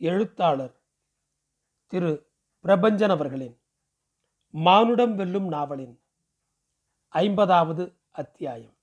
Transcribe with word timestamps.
எழுத்தாளர் 0.00 0.82
திரு. 1.86 2.30
பிரபஞ்சன் 2.64 3.08
அவர்களின் 3.08 3.60
மானுடம் 4.50 5.14
வெல்லும் 5.14 5.48
நாவலின் 5.48 6.00
ஐம்பதாவது 7.08 7.98
அத்தியாயம். 8.10 8.76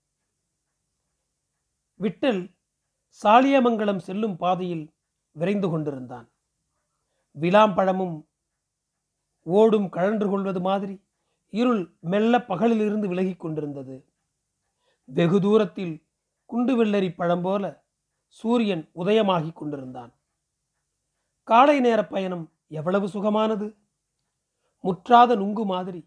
விட்டல் 1.99 2.55
சாலியமங்கலம் 3.23 3.97
செல்லும் 3.97 4.38
பாதையில் 4.38 4.93
விரைந்து 5.31 5.70
கொண்டிருந்தான். 5.70 6.31
விளாம்பழமும் 7.39 8.27
ஓடும் 9.41 9.89
கழன்று 9.89 10.29
கொள்வது 10.29 10.61
மாதிரி 10.61 11.05
இருள் 11.50 11.97
மெல்ல 12.02 12.38
பகலிலிருந்து 12.38 13.07
விலகி 13.07 13.36
கொண்டிருந்தது. 13.36 14.13
வெகு 15.05 15.41
தூரத்தில் 15.41 16.07
குண்டு 16.45 16.86
வெள்ளரி 16.86 17.16
பழம் 17.16 17.41
போல 17.41 17.86
சூரியன் 18.27 18.89
உதயமாகிக் 18.95 19.54
கொண்டிருந்தான். 19.54 20.13
காலை 21.48 21.80
நேர 21.80 22.07
பயணம் 22.07 22.52
எவ்வளவு 22.67 23.08
சுகமானது? 23.08 23.67
முற்றாத 24.84 25.35
நுங்கு 25.35 25.66
மாதிரி 25.66 26.02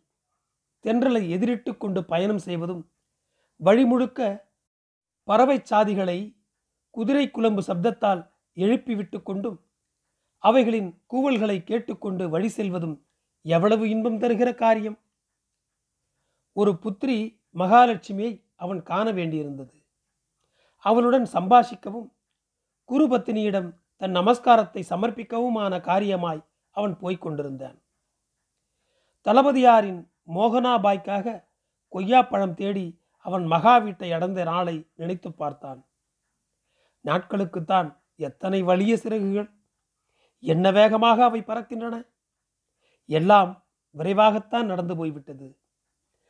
தென்றலை 0.85 1.23
எதிரிட்டு 1.29 1.77
கொண்டு 1.77 2.05
பயணம் 2.05 2.39
செய்வதும் 2.39 2.83
வழிமுழுக்க 3.61 4.51
பறவை 5.29 5.61
சாதிகளை 5.63 6.19
குதிரை 6.91 7.31
குழம்பு 7.31 7.63
சப்தத்தால் 7.63 8.23
எழுப்பிவிட்டு 8.57 9.23
கொண்டும் 9.23 9.59
அவைகளின் 10.39 10.91
கூவல்களை 11.13 11.65
கேட்டுக்கொண்டு 11.65 12.29
வழி 12.29 12.49
செல்வதும் 12.49 12.97
எவ்வளவு 13.43 13.89
இன்பம் 13.89 14.19
தருகிற 14.19 14.55
காரியம்? 14.55 14.99
ஒரு 16.53 16.73
புத்திரி 16.83 17.19
மகாலட்சுமியை 17.55 18.33
அவன் 18.57 18.83
காண 18.83 19.13
வேண்டியிருந்தது. 19.13 19.77
அவளுடன் 20.85 21.27
சம்பாஷிக்கவும் 21.33 22.09
குருபத்தினியிடம் 22.89 23.71
தன் 24.01 24.17
நமஸ்காரத்தை 24.17 24.83
சமர்ப்பிக்கவுமான 24.91 25.81
காரியமாய் 25.81 26.47
அவன் 26.71 26.97
போய்க் 26.97 27.21
கொண்டிருந்தான் 27.21 27.83
தளபதியாரின் 29.23 30.01
மோகனாபாய்க்காக 30.35 31.47
கொய்யாப்பழம் 31.91 32.55
தேடி 32.55 33.01
அவன் 33.19 33.45
மகா 33.45 33.79
வீட்டை 33.79 34.13
அடைந்த 34.13 34.45
நாளை 34.45 34.91
நினைத்து 34.95 35.33
பார்த்தான். 35.33 35.87
நாட்களுக்குத்தான் 37.05 37.89
எத்தனை 38.17 38.63
வலிய 38.63 38.97
சிறகுகள் 38.97 39.49
என்ன 40.39 40.71
வேகமாக 40.71 41.25
அவை 41.25 41.41
பறக்கின்றன? 41.41 41.97
எல்லாம் 43.05 43.67
விரைவாகத்தான் 43.95 44.67
நடந்து 44.67 44.97
போய்விட்டது. 44.97 45.59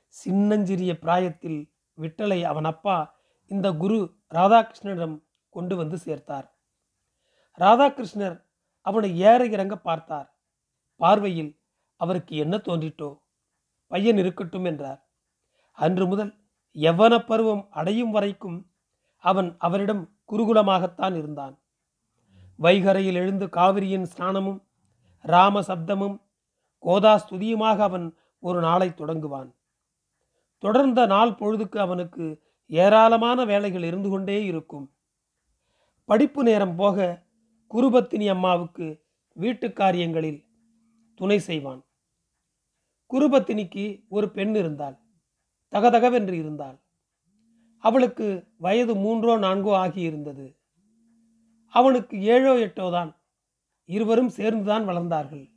சின்னஞ்சிறிய 0.08 0.98
பிராயத்தில் 0.98 1.72
விட்டலை 1.98 2.42
அவன் 2.42 2.64
அப்பா 2.64 3.16
இந்த 3.46 3.72
குரு 3.72 3.98
ராதாகிருஷ்ணனிடம் 4.30 5.16
கொண்டு 5.48 5.76
வந்து 5.76 5.96
சேர்த்தார். 5.96 6.57
ராதாகிருஷ்ணர் 7.58 8.36
அவனை 8.80 9.18
ஏற 9.18 9.46
இறங்க 9.46 9.76
பார்த்தார். 9.78 10.28
பார்வையில் 10.96 11.60
அவருக்கு 11.96 12.36
என்ன 12.36 12.56
தோன்றிட்டோ? 12.56 13.18
பையன் 13.86 14.16
இருக்கட்டும் 14.16 14.64
என்றார். 14.64 15.00
அன்று 15.72 16.06
முதல் 16.06 16.32
எவ்வன 16.74 17.14
பருவம் 17.26 17.66
அடையும் 17.70 18.10
வரைக்கும் 18.10 18.58
அவன் 19.16 19.56
அவரிடம் 19.58 20.02
குருகுலமாகத்தான் 20.32 21.14
இருந்தான். 21.16 21.54
வைகரையில் 22.58 23.14
எழுந்து 23.14 23.46
காவிரியின் 23.48 24.06
ஸ்நானமும் 24.16 24.60
ராம 25.20 25.60
சப்தமும் 25.60 26.16
கோதா 26.78 27.12
ஸ்துதியுமாக 27.16 27.78
அவன் 27.78 28.18
ஒரு 28.40 28.60
நாளை 28.60 28.88
தொடங்குவான். 28.88 29.50
தொடர்ந்த 30.58 31.06
நாள் 31.06 31.30
பொழுதுக்கு 31.30 31.78
அவனுக்கு 31.78 32.24
ஏராளமான 32.66 33.44
வேலைகள் 33.44 33.82
இருந்து 33.82 34.08
கொண்டே 34.08 34.44
இருக்கும். 34.44 34.86
படிப்பு 36.04 36.42
நேரம் 36.42 36.76
போக 36.76 37.26
குருபத்தினி 37.74 38.30
அம்மாவுக்கு 38.30 39.04
வீட்டு 39.32 39.72
காரியங்களில் 39.72 40.46
துணை 41.14 41.38
செய்வான். 41.38 41.84
குருபத்தினிக்கு 43.10 44.04
ஒரு 44.08 44.30
பெண் 44.30 44.54
இருந்தாள். 44.54 44.98
தகதகவென்று 45.70 46.32
இருந்தாள். 46.32 46.80
அவளுக்கு 47.76 48.54
வயது 48.56 48.94
மூன்றோ 48.94 49.38
நான்கோ 49.38 49.72
ஆகியிருந்தது. 49.74 50.56
அவனுக்கு 51.66 52.20
ஏழோ 52.20 52.56
எட்டோ 52.56 52.90
தான். 52.90 53.16
இருவரும் 53.84 54.28
சேர்ந்துதான் 54.28 54.88
வளர்ந்தார்கள். 54.88 55.52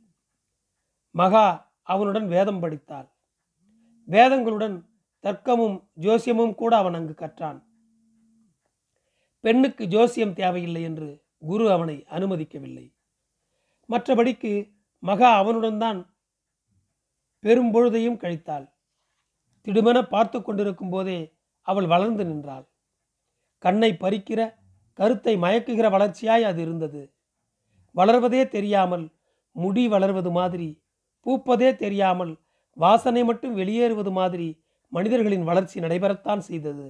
மகா 1.10 1.74
அவனுடன் 1.82 2.28
வேதம் 2.28 2.60
படித்தாள். 2.60 3.08
வேதங்களுடன் 4.04 4.90
தர்க்கமும் 5.22 5.88
ஜோசியமும் 6.00 6.54
கூட 6.54 6.76
அவன் 6.76 6.94
அங்கு 6.94 7.14
கற்றான். 7.14 7.66
பெண்ணுக்கு 9.40 9.84
ஜோசியம் 9.86 10.34
தேவையில்லை 10.34 10.82
என்று 10.82 11.21
குரு 11.42 11.64
அவனை 11.70 11.96
அனுமதிக்கவில்லை. 12.10 12.86
மற்றபடிக்கு 13.88 14.52
மகா 15.02 15.30
அவனுடன் 15.36 15.78
தான் 15.78 16.00
பெரும்பொழுதையும் 17.44 18.20
கழித்தாள். 18.22 18.66
திடுமென 19.66 19.98
பார்த்து 20.08 20.38
கொண்டிருக்கும் 20.42 20.90
போதே 20.90 21.18
அவள் 21.68 21.86
வளர்ந்து 21.86 22.24
நின்றாள். 22.24 22.66
கண்ணை 23.58 23.90
பறிக்கிற 23.94 24.40
கருத்தை 24.98 25.34
மயக்குகிற 25.36 25.86
வளர்ச்சியாய் 25.90 26.42
அது 26.42 26.60
இருந்தது. 26.62 27.02
வளர்வதே 27.94 28.48
தெரியாமல் 28.48 29.04
முடி 29.56 29.84
வளர்வது 29.86 30.30
மாதிரி 30.30 30.68
பூப்பதே 31.26 31.70
தெரியாமல் 31.76 32.32
வாசனை 32.76 33.22
மட்டும் 33.24 33.54
வெளியேறுவது 33.54 34.10
மாதிரி 34.10 34.48
மனிதர்களின் 34.92 35.44
வளர்ச்சி 35.44 35.80
நடைபெறத்தான் 35.80 36.38
செய்தது. 36.38 36.86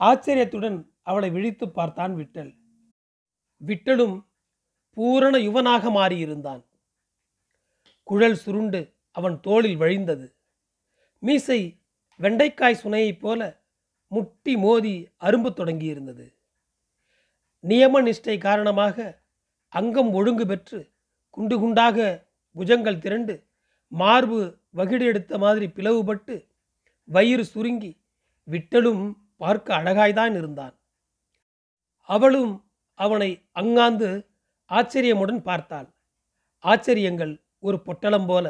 ஆச்சரியத்துடன் 0.00 0.78
அவளை 1.02 1.30
விழித்து 1.30 1.66
பார்த்தான் 1.68 2.14
விட்டல். 2.14 2.52
விட்டலும் 3.64 4.24
பூரண 4.90 5.38
யுவனாக 5.38 5.82
மாறியிருந்தான். 5.82 6.64
குழல் 8.02 8.34
சுருண்டு 8.34 8.94
அவன் 9.10 9.40
தோளில் 9.40 9.80
வழிந்தது. 9.80 10.34
மீசை 11.18 11.80
வெண்டைக்காய் 12.18 12.80
சுனையைப் 12.82 13.18
போல 13.18 13.62
முட்டி 14.08 14.56
மோதி 14.56 15.08
அரும்பு 15.20 15.50
தொடங்கியிருந்தது. 15.50 16.34
நியம 17.62 18.02
நிஷ்டை 18.02 18.38
காரணமாக 18.38 19.22
அங்கம் 19.68 20.12
ஒழுங்கு 20.12 20.46
பெற்று 20.46 20.92
குண்டு 21.30 21.58
குண்டாக 21.58 22.26
புஜங்கள் 22.54 22.98
திரண்டு 22.98 23.46
மார்பு 23.88 24.58
வகிடு 24.74 25.00
எடுத்த 25.00 25.38
மாதிரி 25.38 25.66
பிளவுபட்டு 25.66 26.46
வயிறு 27.04 27.44
சுருங்கி 27.44 28.02
விட்டலும் 28.50 29.16
பார்க்க 29.36 29.76
அழகாய்தான் 29.78 30.30
இருந்தான். 30.30 30.78
அவளும் 32.00 32.65
அவனை 32.98 33.30
அங்காந்து 33.54 34.08
ஆச்சரியமுடன் 34.70 35.40
பார்த்தாள். 35.40 35.88
ஆச்சரியங்கள் 36.64 37.34
ஒரு 37.58 37.76
பொட்டலம் 37.82 38.26
போல. 38.26 38.46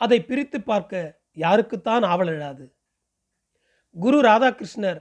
அதை 0.00 0.18
பிரித்து 0.24 0.58
பார்க்க 0.62 1.22
யாருக்குத்தான் 1.36 2.04
ஆவல் 2.06 2.28
எழாது 2.28 2.64
குரு 3.96 4.18
ராதாகிருஷ்ணர் 4.20 5.00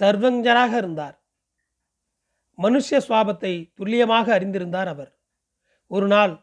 சர்வஞ்சராக 0.00 0.72
இருந்தார். 0.76 1.16
மனுஷ 2.58 2.98
சுவாபத்தை 3.08 3.52
துல்லியமாக 3.74 4.26
அறிந்திருந்தார் 4.38 4.86
அவர். 4.86 5.12
ஒரு 5.90 6.06
நாள் 6.06 6.34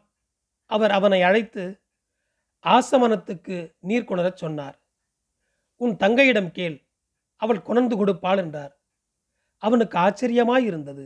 அவர் 0.70 0.90
அவனை 0.90 1.22
அழைத்து 1.22 1.64
ஆசமனத்துக்கு 2.64 3.56
நீர் 3.78 4.08
கொணரச் 4.08 4.40
சொன்னார். 4.42 4.76
உன் 5.80 5.94
தங்கையிடம் 5.96 6.50
கேள் 6.50 6.76
அவள் 7.40 7.62
கொணர்ந்து 7.62 7.94
கொடுப்பாள் 7.96 8.36
என்றார். 8.36 8.74
அவனுக்கு 9.62 9.98
ஆச்சரியமாயிருந்தது. 9.98 11.04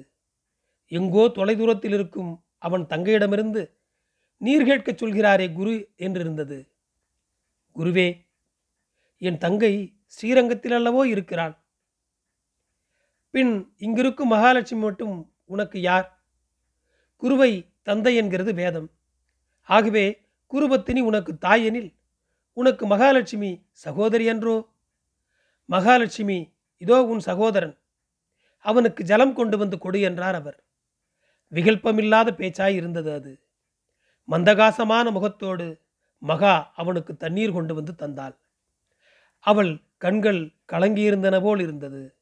எங்கோ 0.93 1.23
தொலைதூரத்தில் 1.29 1.93
இருக்கும் 1.93 2.31
அவன் 2.59 2.85
தங்கையிடமிருந்து 2.87 3.63
நீர் 4.41 4.67
கேட்கச் 4.67 5.01
சொல்கிறாரே 5.03 5.47
குரு 5.53 5.75
என்றிருந்தது. 5.99 6.59
குருவே 7.77 8.09
என் 9.23 9.39
தங்கை 9.39 9.73
ஸ்ரீரங்கத்தில் 10.07 10.73
அல்லவோ 10.73 11.03
இருக்கிறான் 11.05 11.55
பின் 13.35 13.53
இங்கிருக்கும் 13.79 14.33
மகாலட்சுமி 14.33 14.83
மட்டும் 14.83 15.17
உனக்கு 15.45 15.79
யார்? 15.81 16.07
குருவை 17.23 17.51
தந்தை 17.83 18.13
என்கிறது 18.17 18.53
வேதம். 18.55 18.89
ஆகவே 19.69 20.05
குருபத்தினி 20.53 21.01
உனக்கு 21.01 21.33
தாயெனில் 21.47 21.91
உனக்கு 22.57 22.85
மகாலட்சுமி 22.87 23.51
சகோதரி 23.85 24.25
என்றோ 24.25 24.57
மகாலட்சுமி 25.69 26.39
இதோ 26.83 26.97
உன் 27.05 27.21
சகோதரன். 27.21 27.75
அவனுக்கு 28.65 29.03
ஜலம் 29.05 29.35
கொண்டு 29.35 29.57
வந்து 29.59 29.77
கொடு 29.79 30.01
என்றார் 30.01 30.35
அவர். 30.35 30.59
விகல்பமில்லாத 31.53 32.31
பேச்சாய் 32.31 32.75
இருந்தது 32.75 33.13
அது. 33.13 33.39
மந்தகாசமான 34.29 35.11
முகத்தோடு 35.11 35.81
மகா 36.19 36.73
அவனுக்கு 36.77 37.17
தண்ணீர் 37.17 37.53
கொண்டு 37.53 37.75
வந்து 37.75 37.93
தந்தாள். 37.99 38.37
அவள் 39.39 39.83
கண்கள் 39.97 40.53
கலங்கியிருந்தன 40.73 41.43
போல் 41.43 41.61
இருந்தது. 41.61 42.17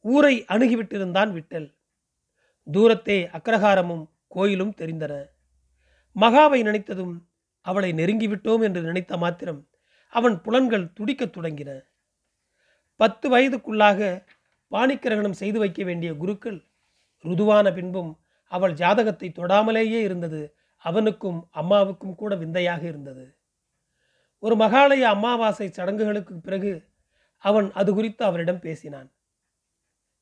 ஊரை 0.00 0.44
அணுகிவிட்டிருந்தான் 0.48 1.30
விட்டல். 1.32 1.74
தூரத்தே 2.72 3.18
அக்ரஹாரமும் 3.32 4.10
கோயிலும் 4.28 4.74
தெரிந்தன. 4.74 5.26
மகாவை 6.16 6.62
நினைத்ததும் 6.62 7.22
அவளை 7.60 7.92
நெருங்கிவிட்டோம் 7.92 8.62
என்று 8.62 8.82
நினைத்த 8.82 9.16
மாத்திரம் 9.16 9.68
அவன் 10.08 10.42
புலன்கள் 10.42 10.92
துடிக்கத் 10.92 11.36
தொடங்கின. 11.36 11.80
பத்து 12.96 13.30
வயதுக்குள்ளாக 13.30 14.26
பாணிக்கிரகணம் 14.70 15.30
செய்து 15.30 15.58
வைக்க 15.58 15.84
வேண்டிய 15.84 16.14
குருக்கள் 16.14 16.64
ருதுவான 17.24 17.74
பின்பும் 17.74 18.20
அவள் 18.44 18.72
ஜாதகத்தை 18.72 19.28
தொடாமலேயே 19.28 20.00
இருந்தது. 20.00 20.56
அவனுக்கும் 20.76 21.48
அம்மாவுக்கும் 21.50 22.14
கூட 22.14 22.36
விந்தையாக 22.36 22.86
இருந்தது. 22.86 23.38
ஒரு 24.38 24.56
மகாலய 24.56 25.00
அமாவாசை 25.00 25.70
சடங்குகளுக்கு 25.70 26.40
பிறகு 26.40 26.88
அவன் 27.36 27.72
அது 27.72 27.94
குறித்து 27.94 28.24
அவரிடம் 28.24 28.60
பேசினான். 28.60 29.12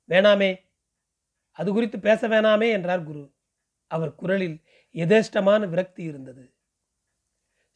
வேணாமே 0.08 0.58
அது 1.50 1.72
குறித்து 1.72 2.00
பேச 2.00 2.28
வேணாமே 2.28 2.70
என்றார் 2.70 3.04
குரு. 3.04 3.34
அவர் 3.86 4.14
குரலில் 4.14 4.62
எதேஷ்டமான 4.94 5.68
விரக்தி 5.68 6.02
இருந்தது. 6.02 6.54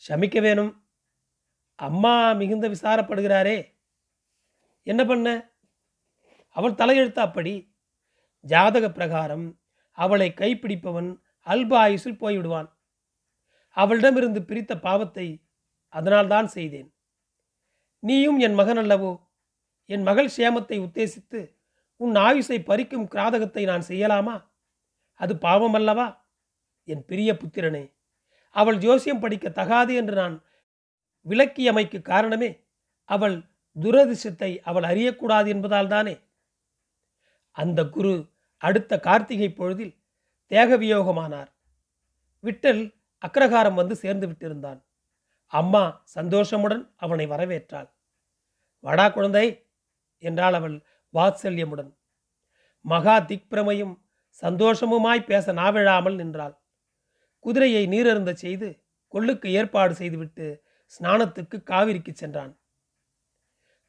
சமிக்க 0.09 0.41
வேணும். 0.41 0.87
அம்மா 1.75 2.33
மிகுந்த 2.33 2.69
விசாரப்படுகிறாரே. 2.69 3.75
என்ன 4.83 5.05
பண்ண? 5.05 5.51
அவள் 6.49 6.73
தலையெழுத்து 6.73 7.19
அப்படி. 7.19 7.76
ஜாதக 8.47 8.87
பிரகாரம் 8.91 9.47
அவளை 9.99 10.29
கைப்பிடிப்பவன் 10.37 11.11
அல்ப 11.47 11.73
ஆயுசில் 11.79 12.21
போய்விடுவான். 12.21 12.69
அவளிடமிருந்து 13.77 14.41
பிரித்த 14.41 14.73
பாவத்தை 14.81 15.27
அதனால்தான் 15.93 16.49
செய்தேன். 16.49 16.89
நீயும் 18.03 18.39
என் 18.39 18.55
மகன் 18.55 18.81
அல்லவோ 18.83 19.13
என் 19.91 20.03
மகள் 20.03 20.31
சேமத்தை 20.37 20.77
உத்தேசித்து 20.87 21.41
உன் 22.01 22.15
ஆயுசை 22.19 22.59
பறிக்கும் 22.61 23.09
கிராதகத்தை 23.15 23.63
நான் 23.67 23.85
செய்யலாமா? 23.89 24.37
அது 25.21 25.35
பாவம் 25.39 25.77
அல்லவா 25.79 26.07
என் 26.89 27.05
பிரிய 27.05 27.31
புத்திரனே 27.33 27.85
அவள் 28.57 28.79
ஜோசியம் 28.79 29.21
படிக்க 29.21 29.47
தகாது 29.51 29.93
என்று 29.95 30.15
நான் 30.15 30.37
விளக்கியமைக்கு 31.27 31.99
காரணமே 32.03 32.51
அவள் 33.09 33.37
துரதிர்ஷ்டத்தை 33.77 34.51
அவள் 34.61 34.83
அறியக்கூடாது 34.83 35.49
என்பதால் 35.55 35.93
தானே. 35.95 36.15
அந்த 37.57 37.81
குரு 37.89 38.15
அடுத்த 38.57 39.01
கார்த்திகை 39.01 39.51
பொழுதில் 39.51 39.99
தேகவியோகமானார். 40.51 41.51
விட்டல் 42.43 42.95
அக்ரகாரம் 43.23 43.75
வந்து 43.75 43.97
சேர்ந்து 43.97 44.27
விட்டிருந்தான். 44.29 44.85
அம்மா 45.47 46.05
சந்தோஷமுடன் 46.15 46.93
அவனை 46.97 47.27
வரவேற்றாள். 47.27 47.89
வடா 48.81 49.13
குழந்தை 49.13 49.69
என்றாள் 50.19 50.55
அவள் 50.55 50.85
வாத்சல்யமுடன். 51.15 51.97
மகா 52.81 53.21
திக்பிரமையும் 53.21 53.95
சந்தோஷமுமாய் 54.43 55.25
பேச 55.25 55.53
நாவிழாமல் 55.53 56.15
நின்றாள். 56.15 56.61
குதிரையை 57.39 57.87
நீரருந்த 57.87 58.33
செய்து 58.33 58.83
கொள்ளுக்கு 59.09 59.51
ஏற்பாடு 59.51 59.95
செய்துவிட்டு 59.95 60.65
ஸ்நானத்துக்கு 60.87 61.63
காவிரிக்கு 61.63 62.13
சென்றான். 62.13 62.59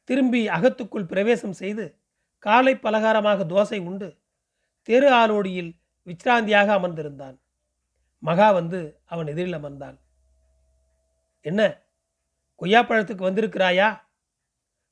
திரும்பி 0.04 0.48
அகத்துக்குள் 0.48 1.06
பிரவேசம் 1.06 1.52
செய்து 1.52 2.00
காலை 2.38 2.74
பலகாரமாக 2.74 3.44
தோசை 3.44 3.78
உண்டு 3.80 4.17
தெரு 4.88 5.12
ஆலோடியில் 5.12 5.72
விச்ராந்தியாக 6.06 6.72
அமர்ந்திருந்தான். 6.74 7.38
மகா 8.18 8.50
வந்து 8.50 9.00
அவன் 9.04 9.26
எதிரில் 9.26 9.52
அமர்ந்தாள். 9.52 9.98
என்ன 11.40 11.82
கொய்யாப்பழத்துக்கு 12.60 13.26
வந்திருக்கிறாயா? 13.28 14.00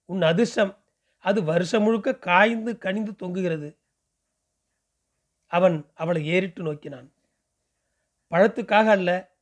உன் 0.04 0.22
அதிர்ஷ்டம் 0.22 0.84
அது 1.18 1.44
வருஷம் 1.44 1.82
முழுக்க 1.82 2.18
காய்ந்து 2.18 2.78
கனிந்து 2.78 3.12
தொங்குகிறது. 3.12 3.78
அவன் 5.46 5.90
அவளை 5.94 6.26
ஏறிட்டு 6.26 6.62
நோக்கினான். 6.62 7.12
பழத்துக்காக 8.30 8.88
அல்ல 8.88 9.36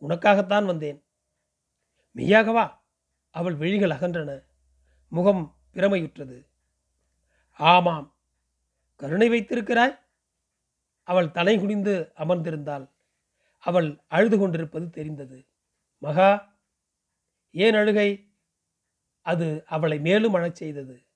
உனக்காகத்தான் 0.00 0.64
வந்தேன். 0.64 1.04
மெய்யாகவா 2.14 2.78
அவள் 3.30 3.54
விழிகள் 3.54 3.90
அகன்றன 3.90 4.44
முகம் 5.08 5.56
பிரமையுற்றது. 5.74 6.46
ஆமாம் 7.52 8.13
கருணை 8.96 9.28
வைத்திருக்கிறாய்? 9.28 9.98
அவள் 11.02 11.30
தலை 11.30 11.58
குனிந்து 11.58 12.12
அமர்ந்திருந்தாள். 12.16 12.90
அவள் 13.58 14.02
அழுது 14.08 14.38
கொண்டிருப்பது 14.38 14.90
தெரிந்தது. 14.90 15.48
மகா 15.98 16.58
ஏன் 17.50 17.74
அழுகை? 17.74 18.32
அது 19.20 19.64
அவளை 19.66 20.00
மேலும் 20.00 20.34
அழச் 20.34 20.54
செய்தது. 20.54 21.06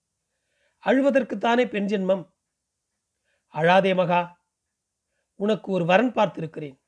அழுவதற்குத்தானே 0.84 1.68
பெண் 1.68 1.86
ஜென்மம்? 1.86 2.32
அழாதே 3.54 3.94
மகா 3.94 4.46
உனக்கு 5.34 5.72
ஒரு 5.72 5.84
வரன் 5.84 6.12
பார்த்திருக்கிறேன். 6.12 6.80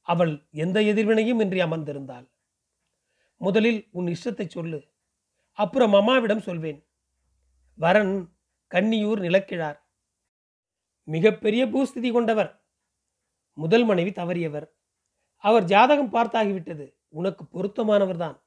அவள் 0.00 0.46
எந்த 0.50 0.80
எதிர்வினையும் 0.80 1.40
இன்றி 1.40 1.60
அமர்ந்திருந்தாள். 1.60 2.30
முதலில் 3.36 3.88
உன் 3.90 4.06
இஷ்டத்தை 4.06 4.46
சொல்லு. 4.46 4.92
அப்புறம் 5.52 5.92
அம்மாவிடம் 5.92 6.40
சொல்வேன். 6.40 6.86
வரன் 7.74 8.39
கன்னியூர் 8.74 9.20
நிலக்கிழார். 9.20 9.88
மிகப்பெரிய 11.02 11.66
பூஸ்திதி 11.66 12.12
கொண்டவர். 12.12 12.64
முதல் 13.52 13.84
மனைவி 13.84 14.10
தவறியவர். 14.10 14.70
அவர் 15.36 15.64
ஜாதகம் 15.64 16.12
பார்த்தாகிவிட்டது. 16.12 16.94
உனக்கு 17.08 17.44
பொருத்தமானவர்தான். 17.44 18.40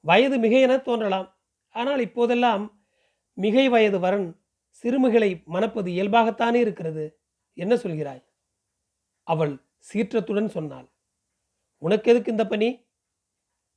வயது 0.00 0.38
மிக 0.38 0.58
என 0.58 0.78
தோன்றலாம். 0.78 1.38
ஆனால் 1.68 2.00
இப்போதெல்லாம் 2.00 2.84
மிகை 3.32 3.68
வயது 3.68 3.98
வரன் 3.98 4.42
சிறுமிகளை 4.68 5.42
மணப்பது 5.44 5.90
இயல்பாகத்தானே 5.90 6.54
இருக்கிறது. 6.54 7.20
என்ன 7.52 7.74
சொல்கிறாய்? 7.74 8.24
அவள் 9.22 9.64
சீற்றத்துடன் 9.92 10.46
சொன்னாள். 10.46 10.88
உனக்கு 11.76 12.10
எதுக்கு 12.10 12.30
இந்த 12.30 12.46
பணி? 12.46 12.86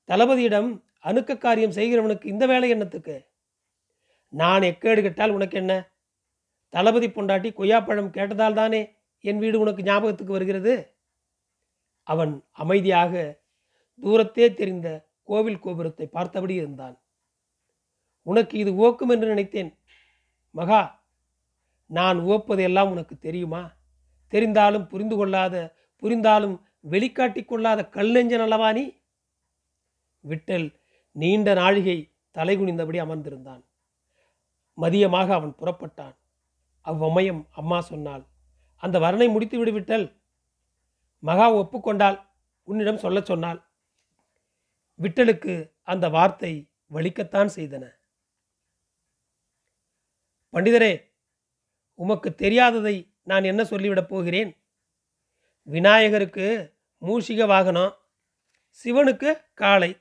தளபதியிடம் 0.08 0.84
அணுக்க 1.04 1.38
காரியம் 1.38 1.72
செய்கிறவனுக்கு 1.72 2.26
இந்த 2.26 2.46
வேலை 2.46 2.70
என்னத்துக்கு? 2.70 3.33
நான் 4.34 4.62
எக்கேடு 4.62 5.02
கெட்டால் 5.02 5.30
உனக்கு 5.30 5.58
என்ன? 5.58 5.74
தளபதி 6.70 7.08
பொண்டாட்டி 7.08 7.50
கொய்யாப்பழம் 7.58 8.14
கேட்டதால் 8.18 8.54
தானே 8.54 8.96
என் 9.20 9.38
வீடு 9.38 9.60
உனக்கு 9.60 9.84
ஞாபகத்துக்கு 9.84 10.34
வருகிறது? 10.34 10.96
அவன் 12.08 12.34
அமைதியாக 12.52 13.42
தூரத்தே 14.04 14.54
தெரிந்த 14.54 14.88
கோவில் 15.24 15.60
கோபுரத்தை 15.60 16.08
பார்த்தபடி 16.08 16.54
இருந்தான். 16.54 16.96
உனக்கு 18.22 18.58
இது 18.58 18.76
ஓக்கும் 18.76 19.10
என்று 19.10 19.28
நினைத்தேன். 19.28 19.72
மகா 20.56 20.82
நான் 21.90 22.18
உவப்பதெல்லாம் 22.20 22.90
உனக்கு 22.90 23.16
தெரியுமா? 23.20 23.64
தெரிந்தாலும் 24.32 24.88
புரிந்து 24.88 25.16
கொள்ளாத 25.16 25.56
புரிந்தாலும் 25.96 26.56
வெளிக்காட்டி 26.90 27.46
கொள்ளாத 27.46 27.90
கல் 27.90 28.12
நெஞ்சன் 28.12 28.42
அல்லவா 28.42 28.70
நீ? 28.72 28.86
விட்டல் 30.24 30.68
நீண்ட 31.12 31.54
நாழிகை 31.54 31.98
தலைகுனிந்தபடி 32.36 33.00
அமர்ந்திருந்தான். 33.06 33.64
மதியமாக 34.78 35.34
அவன் 35.34 35.56
புறப்பட்டான். 35.60 36.16
அவ்வமயம் 36.86 37.48
அம்மா 37.52 37.82
சொன்னாள் 37.82 38.24
அந்த 38.76 39.00
வரனை 39.00 39.32
முடித்து 39.32 39.66
விடுவிட்டல். 39.66 40.06
மகா 41.20 41.54
ஒப்புக்கொண்டால் 41.54 42.18
உன்னிடம் 42.64 42.98
சொல்ல 42.98 43.22
சொன்னாள் 43.22 43.60
விட்டலுக்கு 45.00 45.54
அந்த 45.82 46.10
வார்த்தை 46.10 46.70
வலிக்கத்தான் 46.92 47.50
செய்தன. 47.56 47.84
பண்டிதரே 50.54 50.94
உமக்கு 52.00 52.30
தெரியாததை 52.30 52.96
நான் 53.24 53.44
என்ன 53.44 53.64
சொல்லிவிடப் 53.64 54.08
போகிறேன்? 54.08 54.52
விநாயகருக்கு 55.64 56.48
மூஷிக 57.02 57.46
வாகனம் 57.48 57.94
சிவனுக்கு 58.80 59.30
காளை 59.54 59.92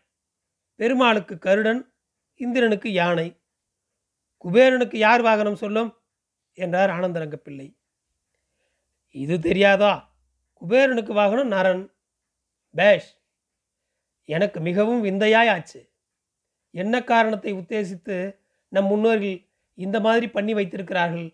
பெருமாளுக்கு 0.75 1.39
கருடன் 1.39 1.95
இந்திரனுக்கு 2.37 2.93
யானை 2.93 3.42
குபேரனுக்கு 4.45 4.97
யார் 4.97 5.23
வாகனம் 5.23 5.55
சொல்லும்? 5.55 5.91
என்றார் 6.59 6.91
ஆனந்தரங்க 6.91 7.37
பிள்ளை 7.37 7.77
இது 9.11 9.39
தெரியாதா? 9.39 9.93
குபேரனுக்கு 10.63 11.13
வாகனம் 11.13 11.51
நரன். 11.51 11.85
பேஷ் 12.71 13.11
எனக்கு 14.25 14.61
மிகவும் 14.61 15.01
விந்தையாய் 15.01 15.49
ஆச்சு 15.49 15.81
என்ன 16.71 17.05
காரணத்தை 17.05 17.53
உத்தேசித்து 17.53 18.17
நம் 18.69 18.87
முன்னோர்கள் 18.87 19.39
இந்த 19.75 20.01
மாதிரி 20.01 20.27
பண்ணி 20.31 20.53
வைத்திருக்கிறார்கள்? 20.55 21.29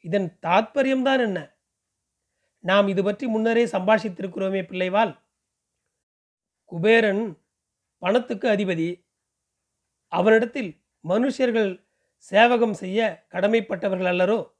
இதன் 0.00 0.28
தாத்பரியம்தான் 0.46 1.22
என்ன? 1.28 1.38
நாம் 2.64 2.88
இது 2.88 3.02
பற்றி 3.04 3.26
முன்னரே 3.26 3.64
சம்பாஷித்திருக்கிறோமே 3.64 4.62
பிள்ளைவால் 4.70 5.12
குபேரன் 6.72 7.24
பணத்துக்கு 8.02 8.48
அதிபதி. 8.48 8.88
அவனிடத்தில் 10.12 10.70
மனுஷர்கள் 11.04 11.70
சேவகம் 12.16 12.72
செய்ய 12.72 13.26
கடமைப்பட்டவர்கள் 13.30 14.10
அல்லரோ? 14.12 14.52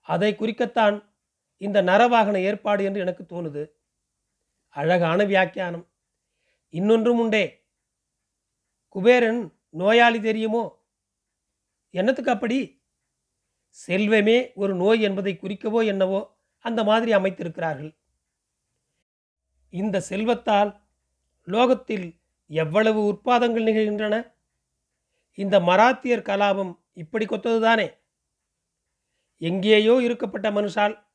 அதை 0.00 0.36
குறிக்கத்தான் 0.38 1.04
இந்த 1.56 1.82
நரவாகன 1.82 2.36
ஏற்பாடு 2.36 2.84
என்று 2.84 3.00
எனக்கு 3.00 3.24
தோணுது. 3.28 3.70
அழகான 4.68 5.24
வியாக்கியானம். 5.24 5.88
இன்னொன்றும் 6.70 7.18
உண்டே. 7.18 7.68
குபேரன் 8.88 9.54
நோயாளி 9.70 10.20
தெரியுமோ? 10.20 10.88
என்னத்துக்கு 11.90 12.30
அப்படி? 12.30 12.82
செல்வமே 13.86 14.52
ஒரு 14.54 14.74
நோய் 14.74 15.00
என்பதை 15.00 15.38
குறிக்கவோ 15.42 15.86
என்னவோ 15.86 16.38
அந்த 16.58 16.84
மாதிரி 16.84 17.12
அமைத்திருக்கிறார்கள். 17.12 17.98
இந்த 19.70 20.02
செல்வத்தால் 20.08 20.80
லோகத்தில் 21.44 22.20
எவ்வளவு 22.46 23.12
உற்பாதங்கள் 23.12 23.62
நிகழ்கின்றன? 23.62 24.34
இந்த 25.34 25.60
மராத்தியர் 25.60 26.22
கலாபம் 26.22 26.78
இப்படி 26.92 27.24
கொத்ததுதானே? 27.24 27.98
எங்கேயோ 29.36 29.92
இருக்கப்பட்ட 29.92 30.50
மனுஷால் 30.50 31.06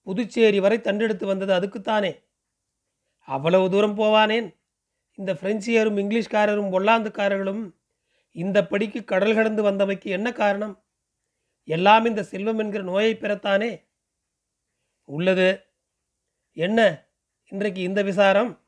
புதுச்சேரி 0.00 0.60
வரை 0.60 0.78
தண்டெடுத்து 0.78 1.24
வந்தது 1.24 1.52
அதுக்குத்தானே? 1.52 2.24
அவ்வளவு 3.18 3.70
தூரம் 3.70 3.98
போவானேன். 3.98 4.54
இந்த 5.14 5.34
பிரெஞ்சியரும் 5.34 5.98
இங்கிலீஷ்காரரும் 5.98 6.70
ஒல்லாந்துக்காரர்களும் 6.70 7.74
இந்த 8.32 8.66
படிக்கு 8.66 9.04
கடல் 9.04 9.34
கடந்து 9.34 9.62
வந்தமைக்கு 9.62 10.04
என்ன 10.04 10.32
காரணம்? 10.32 10.84
எல்லாம் 11.64 12.04
இந்த 12.04 12.22
செல்வம் 12.22 12.58
என்கிற 12.58 12.84
நோயை 12.84 13.14
பெறத்தானே? 13.14 13.88
உள்ளது. 15.04 15.66
என்ன? 16.52 17.08
இன்றைக்கு 17.48 17.80
இந்த 17.80 18.02
விசாரம்? 18.02 18.66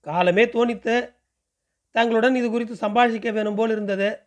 காலமே 0.00 0.44
தோணித்து 0.44 1.19
தங்களுடன் 1.90 2.34
இது 2.34 2.50
குறித்து 2.50 2.74
சம்பாஷிக்க 2.74 3.32
வேணும் 3.32 3.54
போல் 3.54 3.70
இருந்தது. 3.70 4.20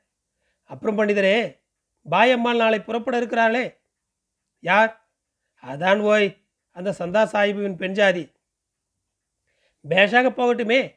அப்புறம் 0.64 0.98
பண்டிதரே 0.98 1.62
பாயம்மாள் 2.10 2.56
நாளை 2.56 2.82
புறப்பட 2.82 3.20
இருக்கிறாளே. 3.20 3.78
யார்? 4.60 5.10
அதான் 5.64 6.00
ஓய் 6.00 6.48
அந்த 6.70 6.96
சந்தா 7.00 7.22
சாஹிபுவின் 7.34 7.80
பெண்ஜாதி 7.80 8.32
பேஷாக 9.90 10.30
போகட்டுமே. 10.30 10.96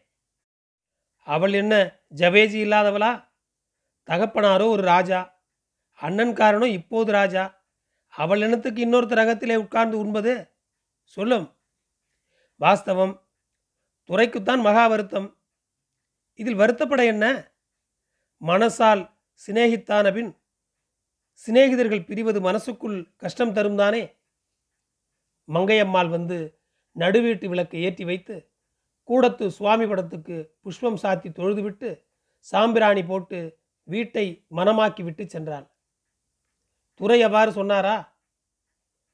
அவள் 1.18 1.52
என்ன 1.52 2.02
ஜவேஜி 2.16 2.58
இல்லாதவளா? 2.66 3.28
தகப்பனாரோ 4.06 4.68
ஒரு 4.68 4.82
ராஜா 4.82 5.44
அண்ணன்காரனோ 6.00 6.64
இப்போது 6.64 7.12
ராஜா. 7.12 7.64
அவள் 8.08 8.40
இனத்துக்கு 8.40 8.86
இன்னொருத்தர் 8.86 9.20
ரகத்திலே 9.22 9.56
உட்கார்ந்து 9.56 9.98
உண்பது? 9.98 10.54
சொல்லும். 11.00 11.58
வாஸ்தவம் 12.60 13.22
துறைக்குத்தான் 14.08 14.60
மகா 14.60 14.86
வருத்தம். 14.86 15.35
இதில் 16.38 16.58
வருத்தப்பட 16.58 17.04
என்ன? 17.04 17.54
மனசால் 18.40 19.10
சிநேகித்தான 19.46 20.12
பின் 20.14 20.36
சிநேகிதர்கள் 21.46 22.06
பிரிவது 22.06 22.40
மனசுக்குள் 22.40 23.14
கஷ்டம் 23.16 23.52
தரும் 23.52 23.76
தானே? 23.76 24.16
மங்கையம்மாள் 25.48 26.08
வந்து 26.08 26.60
நடுவீட்டு 26.92 27.48
விளக்கை 27.48 27.82
ஏற்றி 27.82 28.04
வைத்து 28.04 28.54
கூடத்து 29.02 29.50
சுவாமி 29.50 29.86
படத்துக்கு 29.86 30.56
புஷ்பம் 30.60 30.98
சாத்தி 31.02 31.28
தொழுதுவிட்டு 31.30 32.02
சாம்பிராணி 32.38 33.04
போட்டு 33.04 33.58
வீட்டை 33.82 34.46
மனமாக்கி 34.50 35.02
விட்டு 35.02 35.24
சென்றாள். 35.24 35.70
துரை 36.94 37.22
அவ்வாறு 37.22 37.52
சொன்னாரா? 37.52 38.18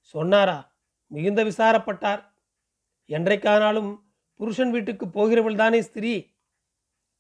சொன்னாரா. 0.01 0.77
மிகுந்த 1.07 1.45
விசாரப்பட்டார். 1.45 2.23
என்றைக்கானாலும் 3.09 4.03
புருஷன் 4.35 4.71
வீட்டுக்கு 4.71 5.07
போகிறவள் 5.07 5.57
தானே 5.57 5.83
ஸ்திரீ? 5.83 6.32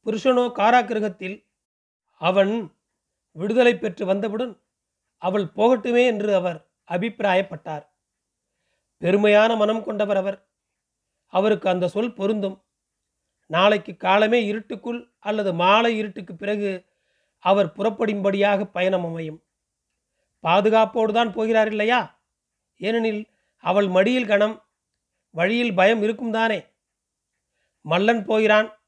புருஷனோ 0.06 0.44
காராகிரகத்தில் 0.52 1.47
அவன் 2.21 2.78
விடுதலை 3.30 3.78
பெற்று 3.78 4.06
வந்தவுடன் 4.06 4.61
அவள் 5.18 5.44
போகட்டுமே 5.44 6.06
என்று 6.06 6.35
அவர் 6.35 6.71
அபிப்பிராயப்பட்டார். 6.88 7.85
பெருமையான 9.00 9.56
மனம் 9.56 9.85
கொண்டவர் 9.85 10.16
அவர். 10.16 10.49
அவருக்கு 11.26 11.68
அந்த 11.68 11.88
சொல் 11.88 12.14
பொருந்தும். 12.14 12.64
நாளைக்கு 13.47 13.97
காலமே 13.97 14.44
இருட்டுக்குள் 14.44 15.14
அல்லது 15.18 15.54
மாலை 15.54 15.97
இருட்டுக்கு 15.97 16.35
பிறகு 16.35 16.87
அவர் 17.38 17.66
புறப்படும்படியாக 17.66 18.64
பயணம் 18.64 19.04
அமையும். 19.04 19.42
பாதுகாப்போடு 20.44 21.12
தான் 21.12 21.32
போகிறார் 21.32 21.66
இல்லையா? 21.66 22.25
ஏனெனில் 22.76 23.30
அவள் 23.56 23.88
மடியில் 23.88 24.26
கணம் 24.26 24.66
வழியில் 25.30 25.75
பயம் 25.75 26.02
இருக்கும் 26.02 26.30
தானே 26.30 26.66
மல்லன் 27.85 28.25
போகிறான் 28.25 28.81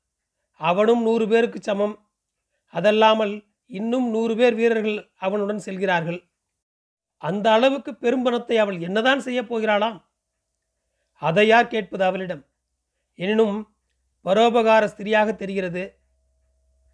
அவனும் 0.55 1.03
நூறு 1.03 1.29
பேருக்கு 1.29 1.63
சமம். 1.63 2.09
அதல்லாமல் 2.73 3.45
இன்னும் 3.67 4.11
நூறு 4.11 4.37
பேர் 4.37 4.55
வீரர்கள் 4.55 5.11
அவனுடன் 5.17 5.59
செல்கிறார்கள். 5.59 6.29
அந்த 7.17 7.53
அளவுக்கு 7.53 7.95
பெரும்பணத்தை 7.95 8.59
அவள் 8.59 8.81
என்னதான் 8.81 9.21
செய்யப் 9.21 9.57
போகிறாளாம்? 9.57 10.03
அதை 11.15 11.47
யார் 11.47 11.69
கேட்பது 11.69 12.05
அவளிடம். 12.05 12.47
எனினும் 13.15 13.77
பரோபகார 14.25 14.85
ஸ்திரியாக 14.85 15.35
தெரிகிறது. 15.35 15.99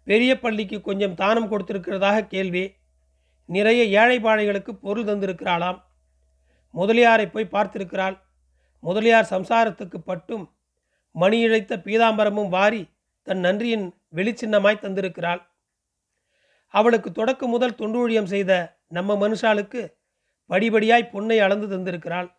பெரிய 0.03 0.39
பள்ளிக்கு 0.39 0.81
கொஞ்சம் 0.81 1.15
தானம் 1.15 1.51
கொடுத்திருக்கிறதாக 1.51 2.27
கேள்வி. 2.27 2.73
நிறைய 3.45 3.83
ஏழை 3.83 4.19
பாழைகளுக்கு 4.19 4.71
பொருள் 4.71 5.03
தந்திருக்கிறாளாம். 5.03 5.81
முதலியாரை 6.73 7.31
போய் 7.31 7.51
பார்த்திருக்கிறாள். 7.51 8.19
முதலியார் 8.79 9.27
சம்சாரத்துக்கு 9.29 9.97
பட்டும் 9.97 10.55
மணி 11.11 11.39
இழைத்த 11.39 11.77
பீதாம்பரமும் 11.77 12.49
வாரி 12.49 12.89
தன் 13.21 13.39
நன்றியின் 13.39 13.85
வெளிச்சின்னமாய் 14.15 14.83
தந்திருக்கிறாள். 14.83 15.41
அவளுக்கு 16.73 17.11
தொடக்கம் 17.11 17.49
முதல் 17.49 17.75
தொண்டூழியம் 17.75 18.31
செய்த 18.33 18.79
நம்ம 18.87 19.27
மனுஷாளுக்கு 19.27 19.81
படிபடியாய் 20.49 21.11
பொன்னை 21.11 21.37
அளந்து 21.39 21.67
தந்திருக்கிறாள். 21.67 22.29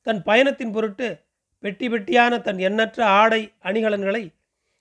தன் 0.00 0.22
பயணத்தின் 0.22 0.72
பொருட்டு 0.72 1.06
பெட்டி 1.58 1.88
பெட்டியான 1.88 2.40
தன் 2.40 2.58
எண்ணற்ற 2.58 3.06
ஆடை 3.06 3.52
அணிகலன்களை 3.62 4.34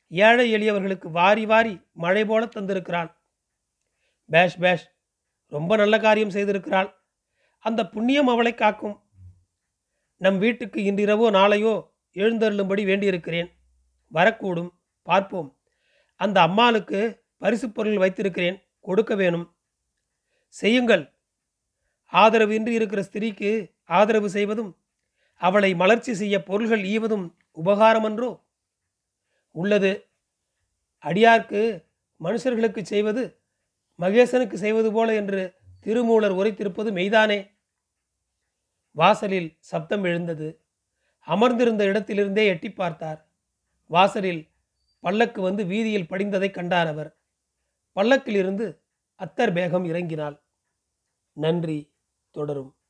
ஏழை 0.07 0.45
எளியவர்களுக்கு 0.55 1.07
வாரி 1.11 1.45
வாரி 1.45 1.81
மழை 1.93 2.25
போல 2.25 2.45
தந்திருக்கிறாள். 2.45 3.09
பேஷ் 4.25 4.57
பேஷ் 4.57 4.85
ரொம்ப 5.47 5.75
நல்ல 5.75 5.99
காரியம் 5.99 6.29
செய்திருக்கிறாள். 6.29 6.89
அந்த 7.59 7.81
புண்ணியம் 7.87 8.27
அவளை 8.27 8.53
காக்கும். 8.53 8.95
நம் 10.17 10.37
வீட்டுக்கு 10.37 10.79
இன்றிரவோ 10.81 11.29
நாளையோ 11.31 11.73
எழுந்தருளும்படி 12.13 12.83
வேண்டியிருக்கிறேன். 12.85 13.49
வரக்கூடும். 14.13 14.71
பார்ப்போம். 15.03 15.57
அந்த 16.15 16.41
அம்மாளுக்கு 16.41 17.25
பரிசு 17.37 17.69
பொருள் 17.69 17.97
வைத்திருக்கிறேன் 17.97 18.61
கொடுக்க 18.79 19.15
வேணும். 19.15 19.55
செய்யுங்கள். 20.47 21.13
ஆதரவு 22.05 22.55
இன்றி 22.55 22.73
இருக்கிற 22.73 23.01
ஸ்திரீக்கு 23.01 23.71
ஆதரவு 23.83 24.29
செய்வதும் 24.29 24.77
அவளை 25.35 25.75
மலர்ச்சி 25.75 26.13
செய்ய 26.13 26.43
பொருள்கள் 26.43 26.81
ஈவதும் 26.81 27.33
உபகாரமன்றோ? 27.65 28.41
உள்ளது. 29.51 30.07
அடியார்க்கு 31.01 31.85
மனுஷர்களுக்கு 32.19 32.81
செய்வது 32.81 33.41
மகேசனுக்கு 33.99 34.53
செய்வது 34.53 34.91
போல 34.91 35.15
என்று 35.15 35.53
திருமூலர் 35.79 36.31
உரைத்திருப்பது 36.31 36.89
மெய்தானே? 36.91 37.51
வாசலில் 38.91 39.57
சப்தம் 39.59 40.03
எழுந்தது. 40.03 40.65
அமர்ந்திருந்த 41.19 41.85
இடத்திலிருந்தே 41.85 42.45
எட்டி 42.45 42.71
பார்த்தார். 42.71 43.29
வாசலில் 43.87 44.52
பல்லக்கு 45.03 45.41
வந்து 45.41 45.65
வீதியில் 45.65 46.09
படிந்ததை 46.09 46.51
கண்டார் 46.51 46.87
அவர். 46.87 47.11
பல்லக்கிலிருந்து 47.95 48.65
அத்தர் 49.19 49.55
பேகம் 49.57 49.87
இறங்கினாள். 49.87 50.37
நன்றி 51.37 51.79
தொடரும். 52.35 52.75